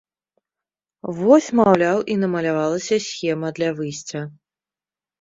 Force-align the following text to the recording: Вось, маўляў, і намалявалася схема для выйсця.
Вось, 1.17 1.51
маўляў, 1.59 1.97
і 2.15 2.17
намалявалася 2.23 2.95
схема 3.07 3.55
для 3.61 3.69
выйсця. 3.81 4.27